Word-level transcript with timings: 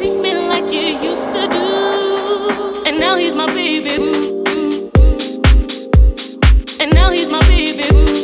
treat 0.00 0.18
me 0.18 0.32
like 0.34 0.72
you 0.72 0.98
used 1.10 1.30
to 1.30 1.46
do. 1.46 2.84
And 2.86 2.98
now 2.98 3.16
he's 3.16 3.34
my 3.34 3.44
baby. 3.44 4.02
Ooh, 4.02 4.42
ooh, 4.48 4.90
ooh. 4.96 5.40
And 6.80 6.90
now 6.94 7.10
he's 7.10 7.28
my 7.28 7.40
baby. 7.40 8.19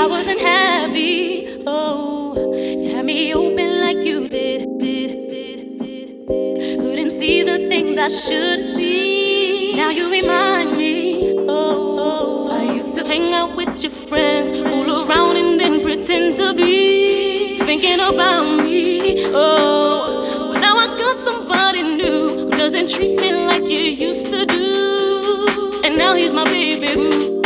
I 0.00 0.06
wasn't 0.06 0.40
happy. 0.40 1.62
Oh, 1.66 2.54
you 2.56 2.96
had 2.96 3.04
me 3.04 3.34
open 3.34 3.80
like 3.82 3.98
you 3.98 4.30
did. 4.30 4.78
did, 4.78 5.28
did, 5.28 5.78
did 5.78 6.26
Couldn't 6.78 7.10
see 7.10 7.42
the 7.42 7.58
things 7.68 7.98
I 7.98 8.08
should 8.08 8.66
see. 8.66 9.76
Now 9.76 9.90
you 9.90 10.10
remind 10.10 10.78
me. 10.78 11.34
Oh, 11.40 11.98
oh, 12.08 12.50
I 12.50 12.72
used 12.72 12.94
to 12.94 13.06
hang 13.06 13.34
out 13.34 13.54
with 13.54 13.82
your 13.82 13.92
friends, 13.92 14.52
fool 14.52 15.06
around 15.06 15.36
and 15.36 15.60
then 15.60 15.82
pretend 15.82 16.38
to 16.38 16.54
be 16.54 17.58
thinking 17.58 18.00
about 18.00 18.64
me. 18.64 19.26
Oh, 19.26 20.48
but 20.50 20.60
now 20.60 20.78
I 20.78 20.86
got 20.96 21.18
somebody 21.18 21.82
new 21.82 22.46
who 22.46 22.50
doesn't 22.52 22.88
treat 22.88 23.16
me 23.16 23.34
like 23.34 23.68
you 23.68 23.84
used 24.08 24.30
to 24.30 24.46
do. 24.46 25.82
And 25.84 25.98
now 25.98 26.14
he's 26.14 26.32
my 26.32 26.44
baby. 26.44 26.98
Ooh. 26.98 27.39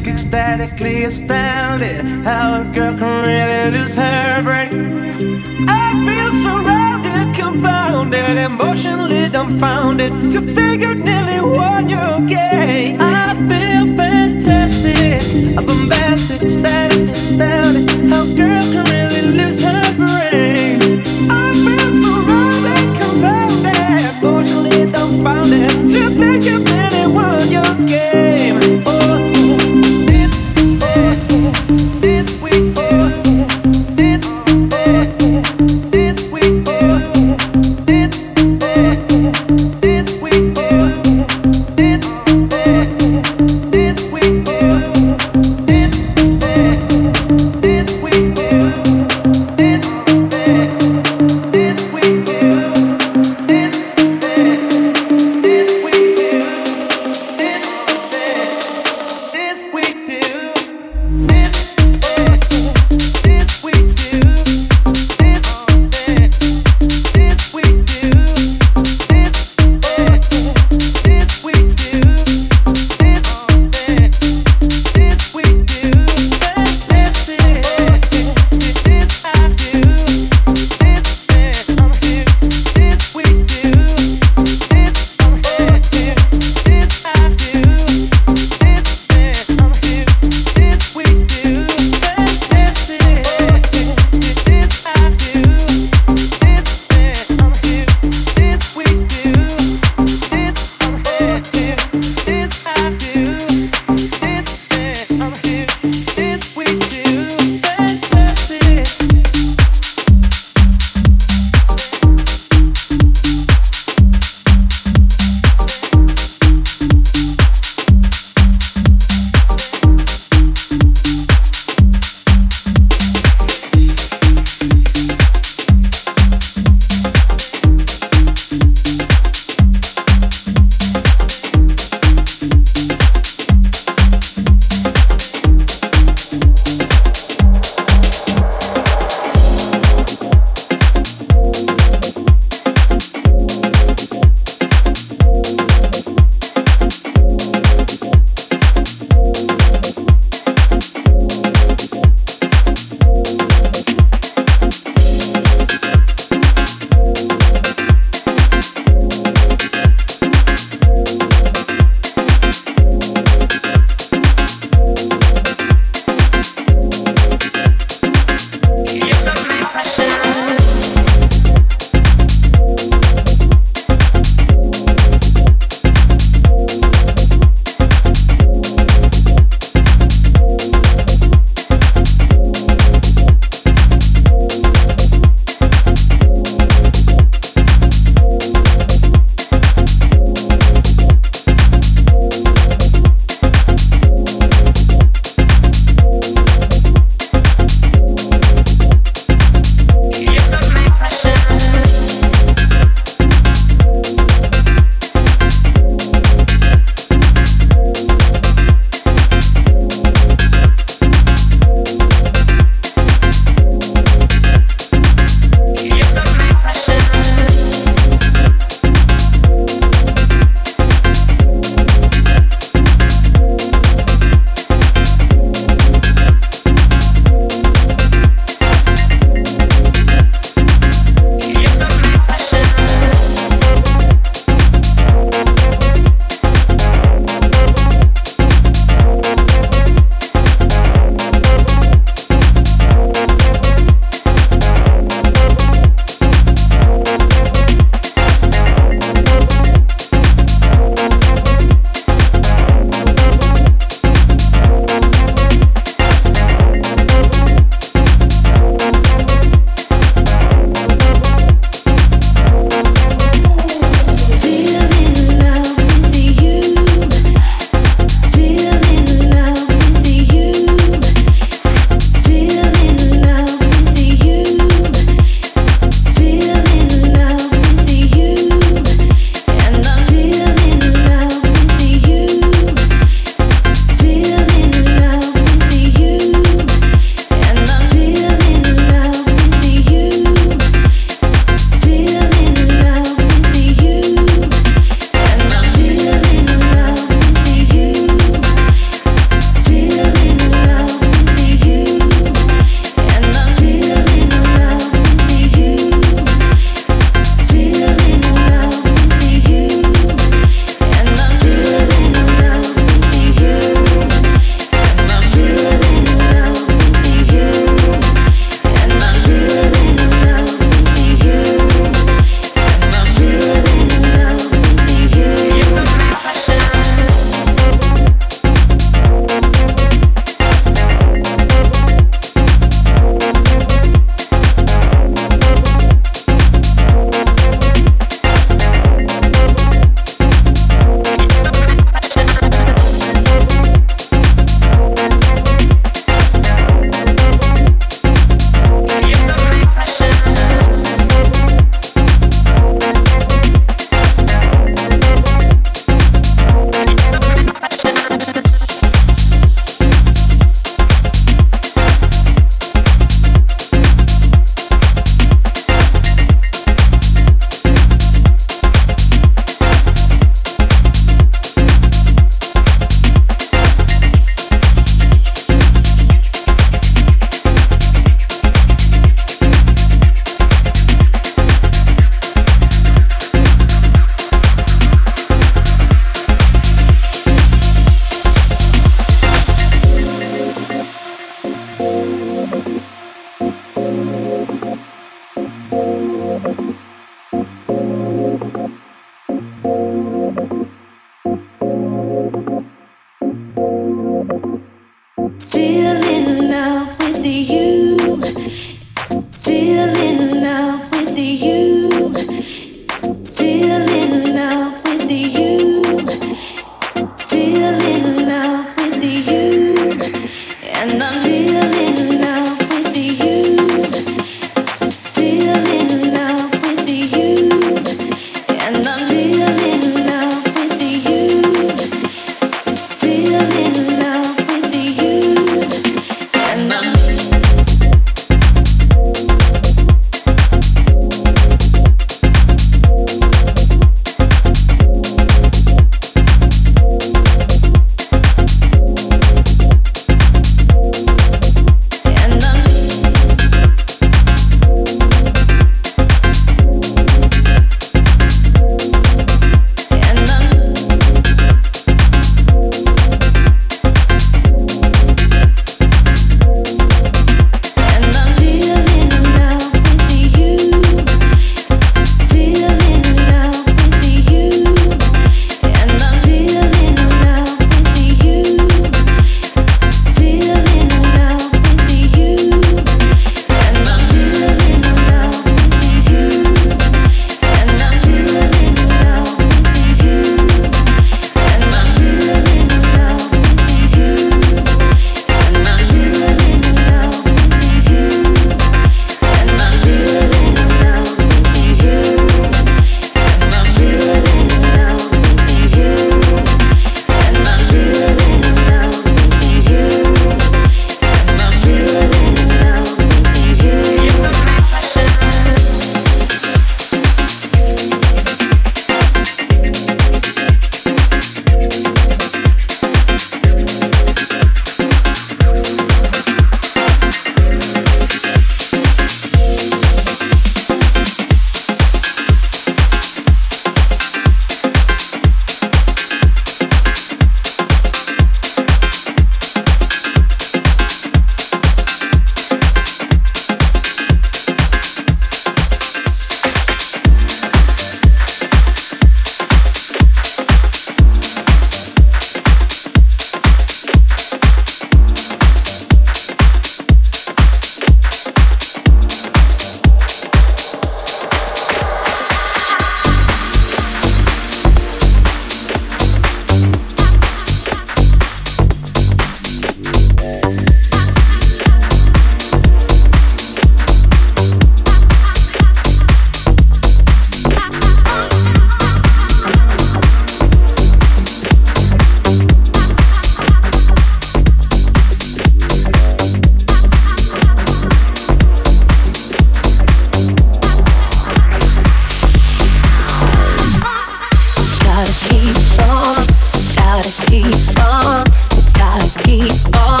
all 599.43 600.00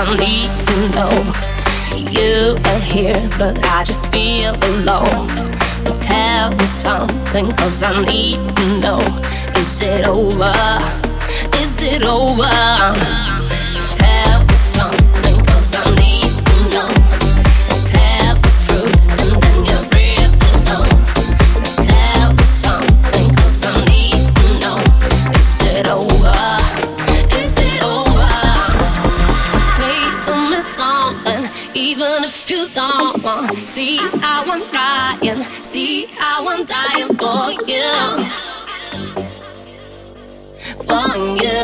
I 0.00 0.16
need 0.16 0.50
to 0.68 0.78
know. 0.94 1.10
You 2.08 2.54
are 2.70 2.78
here, 2.78 3.28
but 3.36 3.58
I 3.64 3.82
just 3.82 4.06
feel 4.12 4.54
alone. 4.54 5.26
Tell 6.02 6.50
me 6.52 6.66
something, 6.66 7.50
cause 7.56 7.82
I 7.82 8.04
need 8.04 8.36
to 8.36 8.80
know. 8.80 9.00
Is 9.56 9.82
it 9.82 10.06
over? 10.06 10.54
Is 11.54 11.82
it 11.82 12.04
over? 12.04 13.37
For 40.98 41.18
you. 41.18 41.62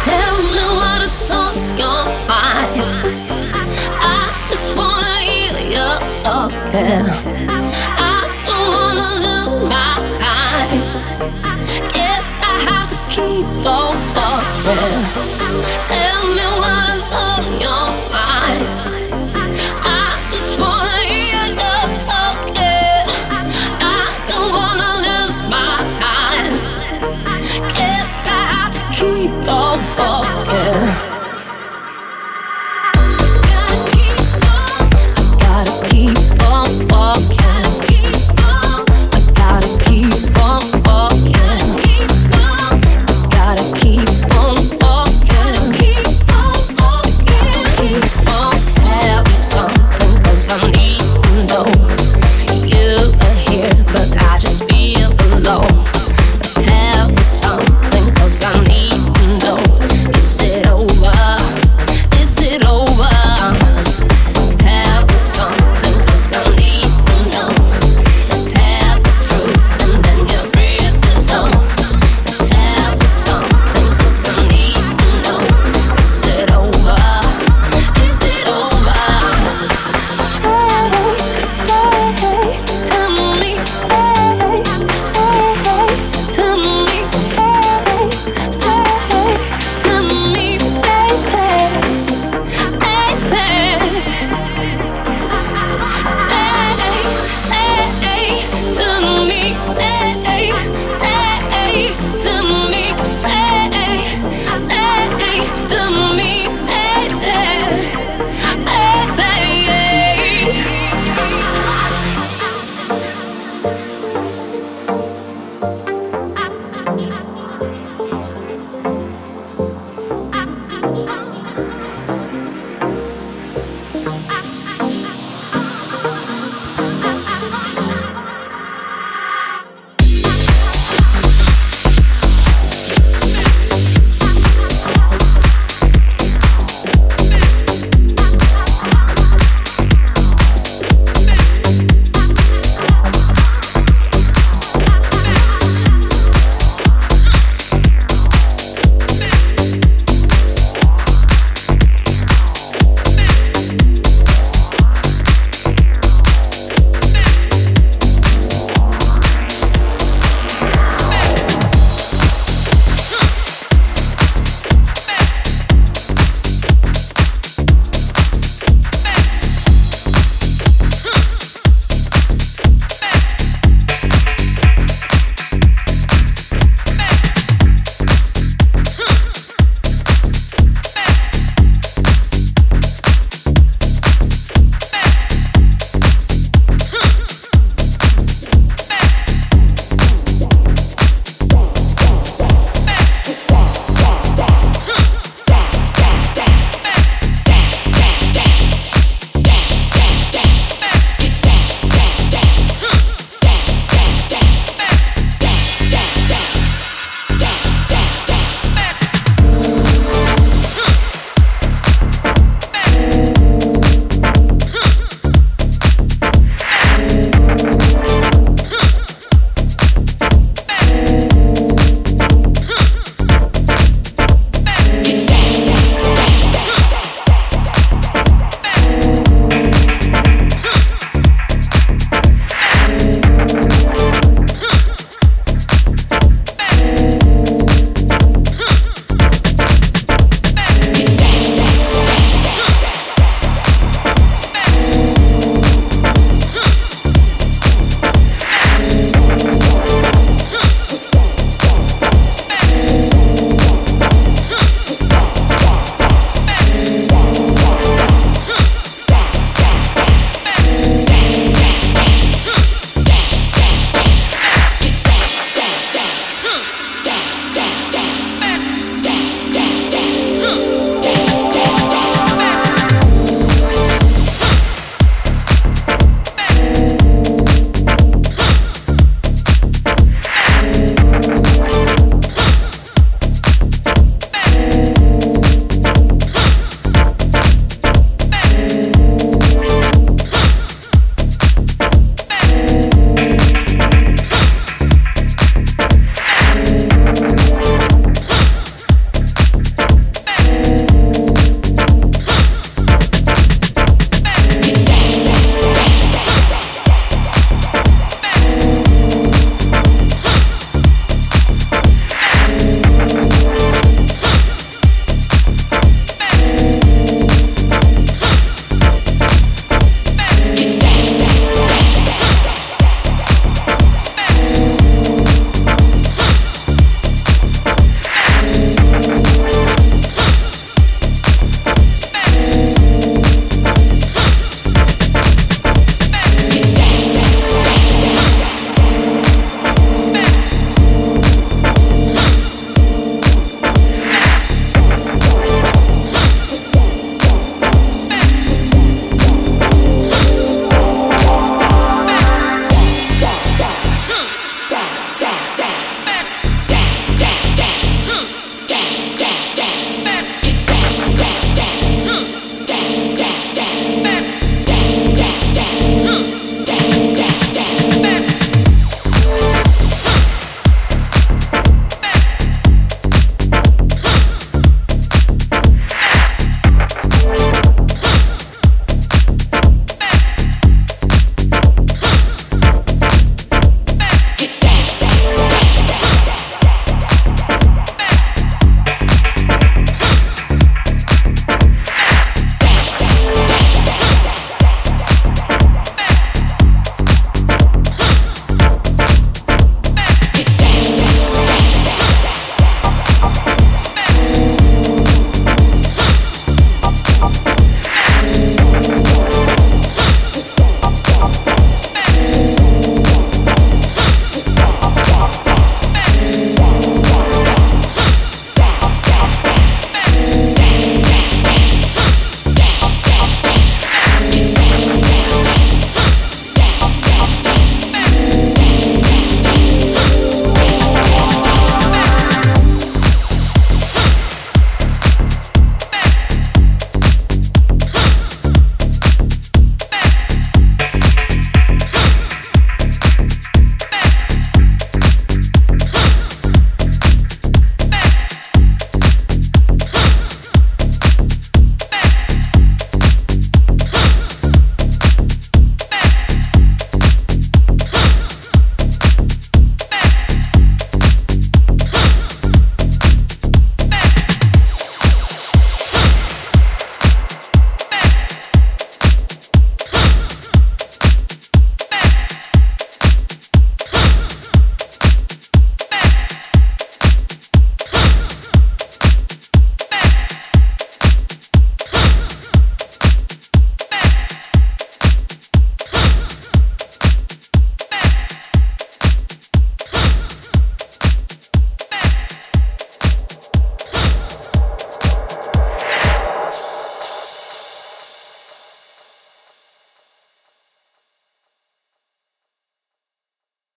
Tell 0.00 0.36
me 0.54 0.64
what 0.78 1.02
is 1.02 1.30
on 1.30 1.54
your 1.78 2.04
mind. 2.28 2.82
I 4.00 4.42
just 4.48 4.76
wanna 4.76 5.16
hear 5.28 5.58
you 5.74 5.88
talking. 6.22 7.51